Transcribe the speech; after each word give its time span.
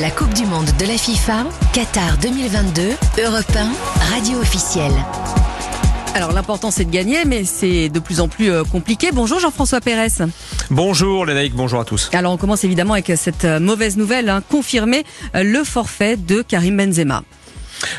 La 0.00 0.10
Coupe 0.10 0.32
du 0.34 0.44
Monde 0.44 0.68
de 0.78 0.86
la 0.86 0.96
FIFA, 0.96 1.46
Qatar 1.72 2.18
2022, 2.18 2.82
Europe 3.24 3.56
1, 3.56 4.14
radio 4.14 4.38
officielle. 4.38 4.92
Alors 6.14 6.32
l'important 6.32 6.70
c'est 6.70 6.84
de 6.84 6.90
gagner, 6.90 7.24
mais 7.24 7.42
c'est 7.42 7.88
de 7.88 7.98
plus 7.98 8.20
en 8.20 8.28
plus 8.28 8.50
euh, 8.50 8.62
compliqué. 8.62 9.10
Bonjour 9.12 9.40
Jean-François 9.40 9.80
Pérez. 9.80 10.24
Bonjour 10.70 11.26
Lénaïque, 11.26 11.54
bonjour 11.54 11.80
à 11.80 11.84
tous. 11.84 12.10
Alors 12.12 12.32
on 12.32 12.36
commence 12.36 12.62
évidemment 12.62 12.92
avec 12.92 13.10
cette 13.16 13.44
euh, 13.44 13.58
mauvaise 13.58 13.96
nouvelle, 13.96 14.28
hein, 14.28 14.40
confirmer 14.48 15.04
euh, 15.34 15.42
le 15.42 15.64
forfait 15.64 16.16
de 16.16 16.42
Karim 16.42 16.76
Benzema. 16.76 17.24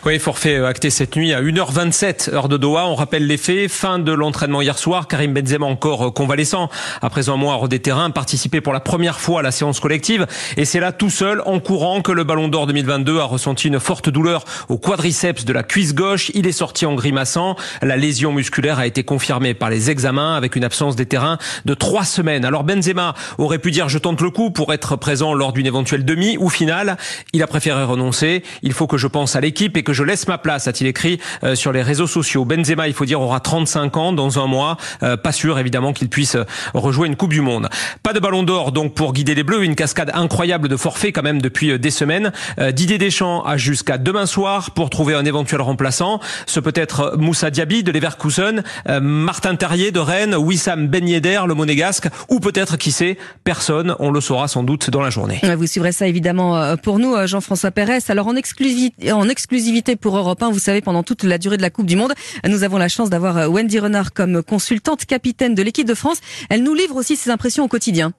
Oui, 0.06 0.20
forfait 0.20 0.58
euh, 0.58 0.68
acté 0.68 0.90
cette 0.90 1.16
nuit 1.16 1.34
à 1.34 1.42
1h27 1.42 2.34
heure 2.34 2.50
de 2.50 2.58
Doha. 2.58 2.88
On 2.88 2.96
rappelle 2.96 3.28
les 3.28 3.38
faits. 3.38 3.70
Fin 3.70 4.00
de 4.00 4.12
l'entraînement 4.12 4.62
hier 4.62 4.78
soir. 4.78 5.08
Karim 5.08 5.34
Benzema 5.34 5.66
encore 5.66 6.08
euh, 6.08 6.12
convalescent 6.12 6.70
après 7.02 7.30
un 7.30 7.38
mois 7.38 7.54
hors 7.54 7.70
des 7.70 7.80
terrains, 7.80 8.10
participé 8.10 8.62
pour 8.62 8.74
la 8.74 8.80
première 8.80 9.20
fois 9.20 9.40
à 9.40 9.44
la 9.44 9.52
séance 9.52 9.80
collective. 9.80 10.28
Et 10.58 10.66
c'est 10.66 10.80
là 10.80 10.92
tout 10.92 11.10
seul, 11.10 11.42
en 11.46 11.60
courant, 11.60 12.02
que 12.02 12.12
le 12.12 12.24
Ballon 12.24 12.48
d'Or 12.48 12.68
2022 12.68 13.20
a 13.20 13.24
ressenti 13.24 13.68
une 13.68 13.80
forte 13.80 14.10
douleur 14.10 14.44
au 14.68 14.78
quadriceps 14.78 15.46
de 15.46 15.54
la 15.54 15.64
cuisse 15.64 15.96
gauche. 15.96 16.32
Il 16.34 16.48
est 16.48 16.52
sorti 16.52 16.86
en 16.86 16.96
grimaçant. 16.96 17.56
La 17.82 17.96
lésion 17.96 18.34
musculaire 18.34 18.80
a 18.80 18.88
été 18.88 19.04
confirmée 19.04 19.54
par 19.54 19.70
les 19.70 19.90
examens 19.90 20.36
avec 20.36 20.56
une 20.56 20.64
absence 20.64 20.96
des 20.96 21.06
terrains 21.06 21.38
de 21.66 21.74
trois 21.74 22.06
semaines. 22.06 22.46
Alors 22.46 22.64
Benzema 22.64 23.14
aurait 23.38 23.60
pu 23.60 23.72
dire 23.72 23.90
je 23.90 23.98
tente 23.98 24.22
le 24.22 24.30
coup 24.30 24.52
pour 24.52 24.74
être 24.74 24.96
présent 24.96 25.34
lors 25.34 25.54
d'une 25.54 25.66
éventuelle 25.66 26.06
demi 26.06 26.38
ou 26.38 26.50
finale. 26.50 26.98
Il 27.34 27.44
a 27.44 27.48
préféré 27.48 27.84
renoncer. 27.84 28.44
Il 28.62 28.74
faut 28.74 28.88
que 28.88 28.98
je 28.98 29.08
pense 29.08 29.36
à 29.36 29.42
l'équipe 29.42 29.69
et 29.78 29.84
que 29.84 29.94
je 29.94 30.04
laisse 30.04 30.28
ma 30.28 30.38
place, 30.38 30.68
a-t-il 30.68 30.88
écrit 30.88 31.20
euh, 31.44 31.56
sur 31.56 31.72
les 31.72 31.82
réseaux 31.82 32.08
sociaux. 32.08 32.46
Benzema, 32.46 32.88
il 32.88 32.94
faut 32.94 33.06
dire, 33.06 33.22
aura 33.22 33.40
35 33.40 33.98
ans 33.98 34.14
dans 34.14 34.40
un 34.40 34.48
mois. 34.48 34.78
Euh, 35.04 35.18
pas 35.18 35.32
sûr, 35.32 35.60
évidemment, 35.60 35.94
qu'il 35.94 36.10
puisse 36.10 36.36
euh, 36.36 36.44
rejouer 36.74 37.08
une 37.08 37.16
Coupe 37.16 37.32
du 37.32 37.42
Monde. 37.42 37.70
Pas 38.04 38.14
de 38.14 38.20
ballon 38.20 38.44
d'or, 38.44 38.72
donc, 38.72 38.94
pour 38.94 39.14
guider 39.14 39.36
les 39.36 39.44
Bleus. 39.44 39.64
Une 39.64 39.76
cascade 39.76 40.12
incroyable 40.14 40.68
de 40.68 40.76
forfaits, 40.76 41.14
quand 41.14 41.24
même, 41.24 41.42
depuis 41.42 41.78
des 41.78 41.92
semaines. 41.92 42.32
Didier 42.74 42.98
Deschamps 42.98 43.44
a 43.44 43.58
jusqu'à 43.58 43.98
demain 43.98 44.26
soir 44.26 44.72
pour 44.72 44.90
trouver 44.90 45.14
un 45.14 45.26
éventuel 45.26 45.62
remplaçant. 45.62 46.20
Ce 46.46 46.60
peut 46.60 46.74
être 46.76 47.16
Moussa 47.18 47.50
Diaby 47.50 47.84
de 47.84 47.92
Leverkusen, 47.92 48.64
Martin 49.02 49.56
Terrier 49.56 49.92
de 49.92 50.00
Rennes, 50.00 50.36
Wissam 50.36 50.88
Ben 50.88 51.08
Yedder, 51.08 51.42
le 51.48 51.54
monégasque, 51.54 52.08
ou 52.30 52.40
peut-être, 52.40 52.78
qui 52.78 52.92
sait, 52.92 53.18
personne. 53.44 53.96
On 54.00 54.12
le 54.12 54.22
saura 54.22 54.48
sans 54.48 54.64
doute 54.64 54.90
dans 54.90 55.02
la 55.02 55.10
journée. 55.10 55.42
Vous 55.58 55.68
suivrez 55.68 55.92
ça, 55.92 56.08
évidemment, 56.08 56.76
pour 56.78 57.00
nous, 57.00 57.16
Jean-François 57.28 57.72
Pérez. 57.72 58.00
Alors, 58.08 58.28
en 58.28 58.36
exclusivité, 58.36 59.12
en 59.12 59.28
exclusivité 59.28 59.59
pour 60.00 60.18
Europe 60.18 60.42
1. 60.42 60.52
Vous 60.52 60.60
savez, 60.60 60.82
pendant 60.82 61.04
toute 61.04 61.24
la 61.24 61.38
durée 61.38 61.58
de 61.58 61.62
la 61.62 61.70
Coupe 61.70 61.86
du 61.86 61.96
Monde, 61.96 62.14
nous 62.48 62.64
avons 62.64 62.78
la 62.78 62.88
chance 62.88 63.10
d'avoir 63.10 63.38
euh, 63.38 63.48
Wendy 63.48 63.80
Renard 63.80 64.14
comme 64.14 64.42
consultante 64.44 65.06
capitaine 65.06 65.56
de 65.56 65.62
l'équipe 65.62 65.88
de 65.88 65.94
France. 65.94 66.20
Elle 66.50 66.64
nous 66.64 66.74
livre 66.74 66.96
aussi 66.96 67.16
ses 67.16 67.30
impressions 67.30 67.64
au 67.64 67.68
quotidien. 67.68 68.14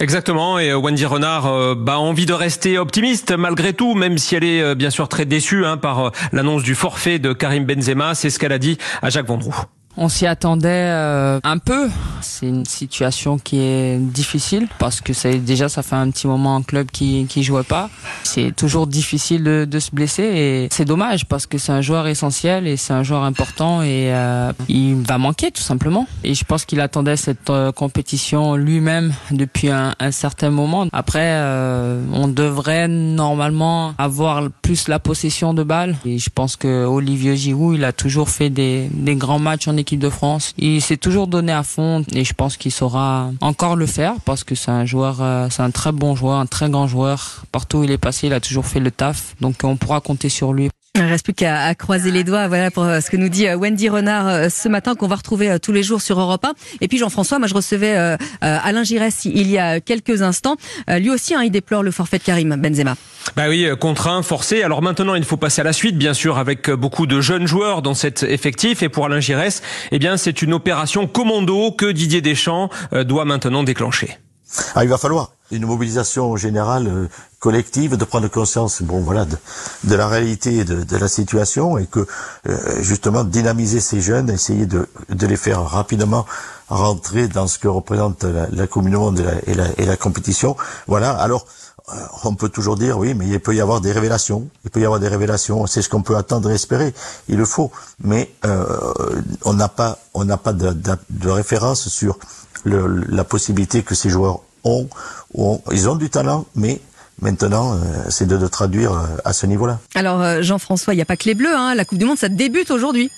Exactement, 0.00 0.58
et 0.58 0.70
euh, 0.70 0.78
Wendy 0.78 1.04
Renard 1.04 1.46
euh, 1.46 1.74
bah, 1.74 1.94
a 1.94 1.98
envie 1.98 2.26
de 2.26 2.32
rester 2.32 2.78
optimiste 2.78 3.32
malgré 3.32 3.72
tout, 3.72 3.94
même 3.94 4.18
si 4.18 4.36
elle 4.36 4.44
est 4.44 4.74
bien 4.74 4.90
sûr 4.90 5.08
très 5.08 5.24
déçue 5.24 5.64
hein, 5.64 5.76
par 5.76 6.12
l'annonce 6.32 6.62
du 6.62 6.74
forfait 6.74 7.18
de 7.18 7.32
Karim 7.32 7.64
Benzema. 7.64 8.14
C'est 8.14 8.30
ce 8.30 8.38
qu'elle 8.38 8.52
a 8.52 8.58
dit 8.58 8.78
à 9.02 9.10
Jacques 9.10 9.26
Vendroux. 9.26 9.56
On 10.00 10.08
s'y 10.08 10.26
attendait 10.26 10.68
euh, 10.70 11.40
un 11.42 11.58
peu. 11.58 11.90
C'est 12.20 12.46
une 12.46 12.64
situation 12.64 13.36
qui 13.36 13.58
est 13.58 13.98
difficile 13.98 14.68
parce 14.78 15.00
que 15.00 15.12
c'est 15.12 15.38
déjà 15.38 15.68
ça 15.68 15.82
fait 15.82 15.96
un 15.96 16.08
petit 16.12 16.28
moment 16.28 16.54
en 16.54 16.62
club 16.62 16.86
qui 16.92 17.26
qui 17.28 17.42
jouait 17.42 17.64
pas. 17.64 17.90
C'est 18.22 18.54
toujours 18.54 18.86
difficile 18.86 19.42
de, 19.42 19.66
de, 19.68 19.78
se 19.80 19.90
blesser 19.90 20.22
et 20.22 20.68
c'est 20.70 20.84
dommage 20.84 21.26
parce 21.26 21.46
que 21.46 21.58
c'est 21.58 21.72
un 21.72 21.80
joueur 21.80 22.06
essentiel 22.06 22.68
et 22.68 22.76
c'est 22.76 22.92
un 22.92 23.02
joueur 23.02 23.24
important 23.24 23.82
et 23.82 24.14
euh, 24.14 24.52
il 24.68 24.94
va 25.02 25.18
manquer 25.18 25.50
tout 25.50 25.62
simplement. 25.62 26.06
Et 26.22 26.34
je 26.34 26.44
pense 26.44 26.64
qu'il 26.64 26.80
attendait 26.80 27.16
cette 27.16 27.50
euh, 27.50 27.72
compétition 27.72 28.54
lui-même 28.54 29.12
depuis 29.32 29.68
un, 29.68 29.96
un, 29.98 30.12
certain 30.12 30.50
moment. 30.50 30.86
Après, 30.92 31.40
on 32.12 32.28
devrait 32.28 32.86
normalement 32.86 33.94
avoir 33.98 34.48
plus 34.62 34.86
la 34.86 35.00
possession 35.00 35.54
de 35.54 35.64
balle 35.64 35.96
et 36.04 36.18
je 36.18 36.30
pense 36.30 36.54
que 36.54 36.84
Olivier 36.84 37.36
Giroud 37.36 37.74
il 37.76 37.84
a 37.84 37.92
toujours 37.92 38.28
fait 38.28 38.50
des, 38.50 38.88
des 38.92 39.16
grands 39.16 39.40
matchs 39.40 39.66
en 39.66 39.76
équipe 39.76 39.87
de 39.96 40.10
France. 40.10 40.54
Il 40.58 40.82
s'est 40.82 40.96
toujours 40.96 41.26
donné 41.26 41.52
à 41.52 41.62
fond 41.62 42.04
et 42.12 42.24
je 42.24 42.34
pense 42.34 42.56
qu'il 42.56 42.72
saura 42.72 43.30
encore 43.40 43.76
le 43.76 43.86
faire 43.86 44.14
parce 44.24 44.44
que 44.44 44.54
c'est 44.54 44.70
un 44.70 44.84
joueur, 44.84 45.18
euh, 45.20 45.48
c'est 45.50 45.62
un 45.62 45.70
très 45.70 45.92
bon 45.92 46.14
joueur, 46.14 46.38
un 46.38 46.46
très 46.46 46.68
grand 46.68 46.86
joueur. 46.86 47.44
Partout 47.52 47.78
où 47.78 47.84
il 47.84 47.90
est 47.90 47.98
passé, 47.98 48.26
il 48.26 48.32
a 48.32 48.40
toujours 48.40 48.66
fait 48.66 48.80
le 48.80 48.90
taf. 48.90 49.34
Donc 49.40 49.56
on 49.64 49.76
pourra 49.76 50.00
compter 50.00 50.28
sur 50.28 50.52
lui. 50.52 50.70
Il 50.98 51.04
ne 51.04 51.08
reste 51.08 51.24
plus 51.24 51.34
qu'à 51.34 51.74
croiser 51.74 52.10
les 52.10 52.24
doigts, 52.24 52.48
voilà 52.48 52.70
pour 52.70 52.84
euh, 52.84 53.00
ce 53.00 53.10
que 53.10 53.16
nous 53.16 53.28
dit 53.28 53.46
euh, 53.46 53.56
Wendy 53.56 53.88
Renard 53.88 54.50
ce 54.50 54.68
matin 54.68 54.94
qu'on 54.94 55.08
va 55.08 55.16
retrouver 55.16 55.58
tous 55.60 55.72
les 55.72 55.82
jours 55.82 56.02
sur 56.02 56.20
Europe 56.20 56.44
1. 56.44 56.52
Et 56.80 56.88
puis 56.88 56.98
Jean-François, 56.98 57.38
moi 57.38 57.48
je 57.48 57.54
recevais 57.54 58.16
Alain 58.40 58.82
Giresse 58.82 59.24
il 59.24 59.48
y 59.48 59.58
a 59.58 59.80
quelques 59.80 60.22
instants. 60.22 60.56
Lui 60.88 61.10
aussi, 61.10 61.34
hein, 61.34 61.42
il 61.42 61.50
déplore 61.50 61.82
le 61.82 61.90
forfait 61.90 62.18
de 62.18 62.24
Karim 62.24 62.56
Benzema. 62.56 62.96
Bah 63.36 63.48
oui, 63.48 63.64
euh, 63.64 63.76
contraint, 63.76 64.22
forcé. 64.22 64.62
Alors 64.62 64.82
maintenant, 64.82 65.14
il 65.14 65.24
faut 65.24 65.36
passer 65.36 65.60
à 65.60 65.64
la 65.64 65.72
suite, 65.72 65.96
bien 65.96 66.14
sûr, 66.14 66.38
avec 66.38 66.68
euh, 66.68 66.76
beaucoup 66.76 67.06
de 67.06 67.20
jeunes 67.20 67.46
joueurs 67.46 67.82
dans 67.82 67.94
cet 67.94 68.22
effectif. 68.22 68.82
Et 68.82 68.88
pour 68.88 69.06
Alain 69.06 69.20
Giresse, 69.20 69.62
eh 69.92 69.98
bien, 69.98 70.16
c'est 70.16 70.42
une 70.42 70.52
opération 70.52 71.06
commando 71.06 71.72
que 71.72 71.86
Didier 71.86 72.20
Deschamps 72.20 72.70
euh, 72.92 73.04
doit 73.04 73.24
maintenant 73.24 73.62
déclencher. 73.62 74.18
Ah, 74.74 74.84
il 74.84 74.90
va 74.90 74.98
falloir 74.98 75.32
une 75.50 75.66
mobilisation 75.66 76.36
générale 76.36 77.08
collective, 77.38 77.96
de 77.96 78.04
prendre 78.04 78.28
conscience, 78.28 78.82
bon 78.82 79.00
voilà, 79.00 79.24
de, 79.24 79.94
la 79.94 80.08
réalité 80.08 80.64
de, 80.64 80.82
de, 80.82 80.96
la 80.96 81.08
situation 81.08 81.78
et 81.78 81.86
que 81.86 82.06
justement 82.80 83.24
dynamiser 83.24 83.80
ces 83.80 84.00
jeunes, 84.00 84.28
essayer 84.30 84.66
de, 84.66 84.88
de, 85.08 85.26
les 85.26 85.36
faire 85.36 85.62
rapidement 85.64 86.26
rentrer 86.68 87.28
dans 87.28 87.46
ce 87.46 87.58
que 87.58 87.68
représente 87.68 88.24
la, 88.24 88.48
la 88.50 88.66
communauté 88.66 89.22
et 89.46 89.54
la, 89.54 89.66
et 89.78 89.86
la 89.86 89.96
compétition. 89.96 90.56
Voilà. 90.86 91.12
Alors 91.12 91.46
euh, 91.90 91.94
on 92.24 92.34
peut 92.34 92.48
toujours 92.48 92.76
dire 92.76 92.98
oui, 92.98 93.14
mais 93.14 93.26
il 93.26 93.40
peut 93.40 93.54
y 93.54 93.60
avoir 93.60 93.80
des 93.80 93.92
révélations. 93.92 94.48
Il 94.64 94.70
peut 94.70 94.80
y 94.80 94.84
avoir 94.84 95.00
des 95.00 95.08
révélations. 95.08 95.66
C'est 95.66 95.82
ce 95.82 95.88
qu'on 95.88 96.02
peut 96.02 96.16
attendre 96.16 96.50
et 96.50 96.54
espérer. 96.54 96.92
Il 97.28 97.36
le 97.36 97.44
faut, 97.44 97.70
mais 98.02 98.30
euh, 98.44 98.66
on 99.44 99.54
n'a 99.54 99.68
pas, 99.68 99.98
on 100.14 100.24
n'a 100.24 100.36
pas 100.36 100.52
de, 100.52 100.72
de, 100.72 101.30
référence 101.30 101.88
sur 101.88 102.18
le, 102.64 103.04
la 103.08 103.24
possibilité 103.24 103.82
que 103.82 103.94
ces 103.94 104.10
joueurs 104.10 104.40
Ils 104.64 105.88
ont 105.88 105.96
du 105.96 106.10
talent, 106.10 106.46
mais 106.54 106.80
Maintenant, 107.20 107.72
euh, 107.74 107.78
c'est 108.10 108.28
de, 108.28 108.36
de, 108.36 108.46
traduire 108.46 108.92
à 109.24 109.32
ce 109.32 109.44
niveau-là. 109.44 109.80
Alors, 109.96 110.40
Jean-François, 110.40 110.94
il 110.94 110.98
n'y 110.98 111.02
a 111.02 111.04
pas 111.04 111.16
que 111.16 111.24
les 111.24 111.34
Bleus. 111.34 111.52
Hein. 111.52 111.74
La 111.74 111.84
Coupe 111.84 111.98
du 111.98 112.04
Monde, 112.04 112.16
ça 112.16 112.28
débute 112.28 112.70
aujourd'hui. 112.70 113.10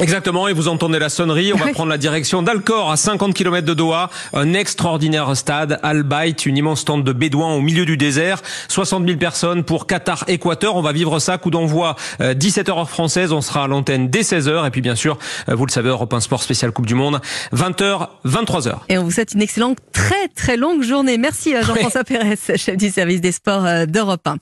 Exactement, 0.00 0.46
et 0.46 0.52
vous 0.52 0.68
entendez 0.68 1.00
la 1.00 1.08
sonnerie. 1.08 1.52
On 1.52 1.56
va 1.56 1.72
prendre 1.72 1.90
la 1.90 1.98
direction 1.98 2.42
d'Alcor, 2.42 2.90
à 2.90 2.96
50 2.96 3.34
km 3.34 3.66
de 3.66 3.74
Doha. 3.74 4.10
Un 4.32 4.54
extraordinaire 4.54 5.36
stade, 5.36 5.80
Al 5.82 6.04
Bayt, 6.04 6.46
une 6.46 6.56
immense 6.56 6.84
tente 6.84 7.02
de 7.02 7.12
bédouins 7.12 7.54
au 7.54 7.60
milieu 7.60 7.84
du 7.84 7.96
désert. 7.96 8.40
60 8.68 9.04
000 9.04 9.18
personnes 9.18 9.64
pour 9.64 9.88
Qatar-Équateur. 9.88 10.76
On 10.76 10.82
va 10.82 10.92
vivre 10.92 11.18
ça, 11.18 11.36
coup 11.36 11.50
d'envoi 11.50 11.96
17h 12.20 12.70
euh, 12.70 12.72
heure 12.78 12.90
française. 12.90 13.32
On 13.32 13.40
sera 13.40 13.64
à 13.64 13.66
l'antenne 13.66 14.08
dès 14.08 14.20
16h. 14.20 14.66
Et 14.66 14.70
puis 14.70 14.82
bien 14.82 14.94
sûr, 14.94 15.18
euh, 15.48 15.56
vous 15.56 15.66
le 15.66 15.72
savez, 15.72 15.88
Europe 15.88 16.14
1 16.14 16.20
Sport 16.20 16.42
spécial 16.44 16.70
Coupe 16.70 16.86
du 16.86 16.94
Monde, 16.94 17.20
20h, 17.52 18.08
23h. 18.24 18.74
Et 18.88 18.98
on 18.98 19.04
vous 19.04 19.10
souhaite 19.10 19.32
une 19.34 19.42
excellente, 19.42 19.78
très 19.92 20.28
très 20.28 20.56
longue 20.56 20.82
journée. 20.84 21.18
Merci 21.18 21.56
euh, 21.56 21.62
Jean-François 21.64 22.04
Pérez, 22.04 22.38
chef 22.56 22.76
du 22.76 22.90
service 22.90 23.20
des 23.20 23.32
sports 23.32 23.86
d'Europe 23.88 24.26
1. 24.26 24.36